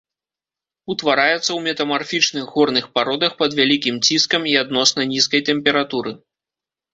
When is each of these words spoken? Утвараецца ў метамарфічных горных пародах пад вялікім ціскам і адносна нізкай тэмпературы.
Утвараецца 0.93 1.37
ў 1.39 1.59
метамарфічных 1.67 2.45
горных 2.55 2.85
пародах 2.95 3.31
пад 3.43 3.51
вялікім 3.61 4.01
ціскам 4.09 4.49
і 4.55 4.57
адносна 4.63 5.07
нізкай 5.13 5.41
тэмпературы. 5.53 6.11